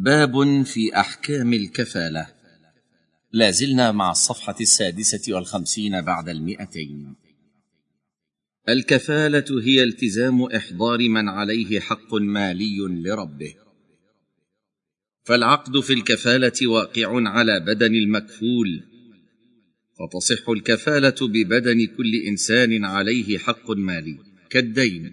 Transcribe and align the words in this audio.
باب 0.00 0.62
في 0.62 0.96
أحكام 0.96 1.52
الكفالة. 1.52 2.26
لا 3.32 3.50
زلنا 3.50 3.92
مع 3.92 4.10
الصفحة 4.10 4.56
السادسة 4.60 5.34
والخمسين 5.34 6.00
بعد 6.00 6.28
المئتين. 6.28 7.14
الكفالة 8.68 9.62
هي 9.62 9.82
التزام 9.82 10.42
إحضار 10.42 11.08
من 11.08 11.28
عليه 11.28 11.80
حق 11.80 12.14
مالي 12.14 12.78
لربه. 12.78 13.54
فالعقد 15.24 15.80
في 15.80 15.92
الكفالة 15.92 16.66
واقع 16.66 17.28
على 17.28 17.60
بدن 17.60 17.94
المكفول. 17.94 18.82
فتصح 19.98 20.48
الكفالة 20.48 21.16
ببدن 21.22 21.86
كل 21.86 22.14
إنسان 22.28 22.84
عليه 22.84 23.38
حق 23.38 23.70
مالي 23.70 24.18
كالدين. 24.50 25.12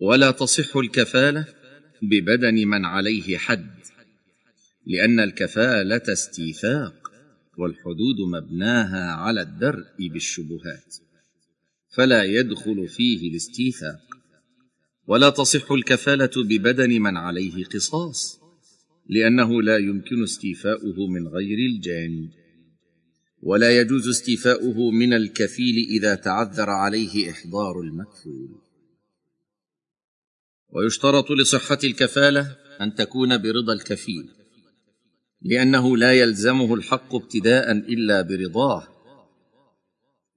ولا 0.00 0.30
تصح 0.30 0.76
الكفالة 0.76 1.61
ببدن 2.02 2.68
من 2.68 2.84
عليه 2.84 3.38
حد 3.38 3.70
لأن 4.86 5.20
الكفالة 5.20 6.02
استيثاق 6.12 6.94
والحدود 7.58 8.20
مبناها 8.32 9.12
على 9.12 9.42
الدرء 9.42 10.08
بالشبهات 10.08 10.96
فلا 11.88 12.22
يدخل 12.24 12.88
فيه 12.88 13.30
الاستيثاق 13.30 14.00
ولا 15.06 15.30
تصح 15.30 15.72
الكفالة 15.72 16.30
ببدن 16.36 17.02
من 17.02 17.16
عليه 17.16 17.64
قصاص 17.64 18.42
لأنه 19.08 19.62
لا 19.62 19.76
يمكن 19.78 20.22
استيفاؤه 20.22 21.06
من 21.06 21.28
غير 21.28 21.58
الجاني. 21.58 22.30
ولا 23.42 23.80
يجوز 23.80 24.08
استيفاؤه 24.08 24.90
من 24.90 25.12
الكفيل 25.12 25.88
إذا 25.90 26.14
تعذر 26.14 26.70
عليه 26.70 27.30
إحضار 27.30 27.80
المكفول. 27.80 28.48
ويشترط 30.72 31.30
لصحة 31.30 31.78
الكفالة 31.84 32.56
أن 32.80 32.94
تكون 32.94 33.38
برضا 33.38 33.72
الكفيل 33.72 34.28
لأنه 35.42 35.96
لا 35.96 36.12
يلزمه 36.12 36.74
الحق 36.74 37.14
ابتداء 37.14 37.72
إلا 37.72 38.22
برضاه. 38.22 38.88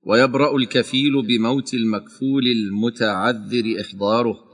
ويبرأ 0.03 0.57
الكفيل 0.57 1.27
بموت 1.27 1.73
المكفول 1.73 2.47
المتعذر 2.47 3.81
إحضاره. 3.81 4.45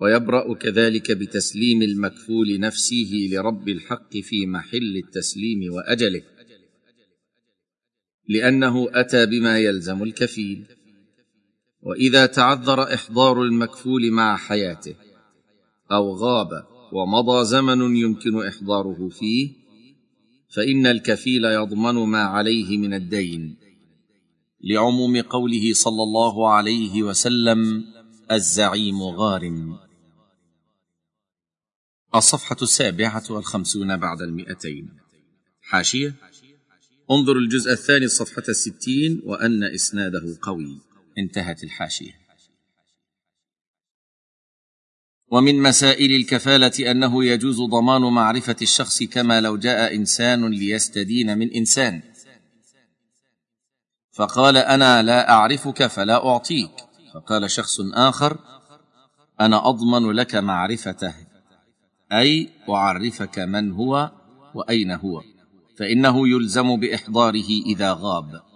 ويبرأ 0.00 0.54
كذلك 0.54 1.12
بتسليم 1.12 1.82
المكفول 1.82 2.60
نفسه 2.60 3.28
لرب 3.32 3.68
الحق 3.68 4.16
في 4.16 4.46
محل 4.46 4.96
التسليم 4.96 5.72
وأجله 5.72 6.22
لأنه 8.28 8.88
أتى 8.92 9.26
بما 9.26 9.58
يلزم 9.58 10.02
الكفيل. 10.02 10.64
وإذا 11.82 12.26
تعذر 12.26 12.94
إحضار 12.94 13.42
المكفول 13.42 14.10
مع 14.10 14.36
حياته 14.36 14.94
أو 15.92 16.14
غاب 16.14 16.66
ومضى 16.92 17.44
زمن 17.44 17.96
يمكن 17.96 18.46
إحضاره 18.46 19.08
فيه 19.08 19.62
فإن 20.54 20.86
الكفيل 20.86 21.44
يضمن 21.44 21.94
ما 21.94 22.22
عليه 22.22 22.78
من 22.78 22.94
الدين. 22.94 23.56
لعموم 24.64 25.20
قوله 25.20 25.72
صلى 25.72 26.02
الله 26.02 26.50
عليه 26.50 27.02
وسلم 27.02 27.84
الزعيم 28.30 29.02
غارم. 29.02 29.78
الصفحة 32.14 32.56
السابعة 32.62 33.24
والخمسون 33.30 33.96
بعد 33.96 34.22
المئتين. 34.22 34.88
حاشية. 35.60 36.14
انظر 37.10 37.36
الجزء 37.36 37.72
الثاني 37.72 38.04
الصفحه 38.04 38.42
الستين 38.48 39.20
وأن 39.24 39.64
إسناده 39.64 40.38
قوي. 40.42 40.91
انتهت 41.18 41.64
الحاشية. 41.64 42.22
ومن 45.30 45.62
مسائل 45.62 46.12
الكفالة 46.12 46.90
أنه 46.90 47.24
يجوز 47.24 47.60
ضمان 47.60 48.00
معرفة 48.00 48.56
الشخص 48.62 49.02
كما 49.02 49.40
لو 49.40 49.56
جاء 49.56 49.94
إنسان 49.94 50.48
ليستدين 50.48 51.38
من 51.38 51.50
إنسان. 51.50 52.02
فقال 54.12 54.56
أنا 54.56 55.02
لا 55.02 55.30
أعرفك 55.30 55.86
فلا 55.86 56.26
أعطيك. 56.26 56.70
فقال 57.14 57.50
شخص 57.50 57.80
آخر 57.80 58.38
أنا 59.40 59.68
أضمن 59.68 60.10
لك 60.10 60.34
معرفته 60.34 61.14
أي 62.12 62.48
أعرفك 62.68 63.38
من 63.38 63.72
هو 63.72 64.10
وأين 64.54 64.90
هو. 64.90 65.22
فإنه 65.78 66.28
يلزم 66.28 66.76
بإحضاره 66.76 67.48
إذا 67.66 67.92
غاب. 67.92 68.51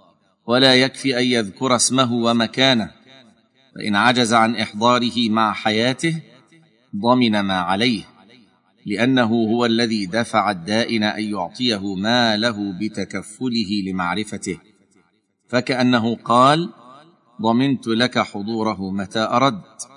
ولا 0.46 0.74
يكفي 0.74 1.18
أن 1.18 1.24
يذكر 1.24 1.76
اسمه 1.76 2.12
ومكانه 2.12 2.90
فان 3.76 3.96
عجز 3.96 4.32
عن 4.32 4.56
إحضاره 4.56 5.30
مع 5.30 5.52
حياته 5.52 6.22
ضمن 6.96 7.40
ما 7.40 7.58
عليه 7.60 8.04
لأنه 8.86 9.24
هو 9.24 9.66
الذي 9.66 10.06
دفع 10.06 10.50
الدائن 10.50 11.02
أن 11.02 11.24
يعطيه 11.24 11.94
ما 11.94 12.36
له 12.36 12.72
بتكفله 12.80 13.82
لمعرفته 13.86 14.58
فكأنه 15.48 16.16
قال 16.16 16.72
ضمنت 17.42 17.86
لك 17.86 18.18
حضوره 18.18 18.90
متى 18.90 19.18
اردت 19.20 19.88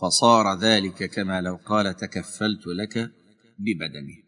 فصار 0.00 0.58
ذلك 0.58 1.10
كما 1.10 1.40
لو 1.40 1.58
قال 1.66 1.96
تكفلت 1.96 2.66
لك 2.66 3.10
ببدنه. 3.58 4.27